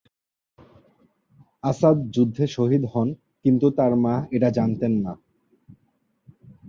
[1.63, 3.09] আসাদ যুদ্ধে শহিদ হন,
[3.45, 5.13] কিন্তু তার মা এটা জানতেন না।